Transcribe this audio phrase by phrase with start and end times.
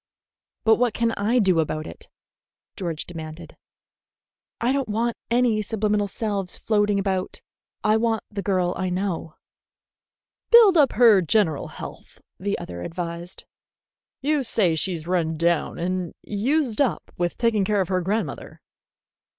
[0.63, 2.09] "But what can I do about it?"
[2.75, 3.55] George demanded.
[4.59, 7.43] "I don't want any subliminal selves floating about.
[7.83, 9.35] I want the girl I know."
[10.49, 13.45] "Build up her general health," the other advised.
[14.23, 18.59] "You say she's run down and used up with taking care of her grandmother.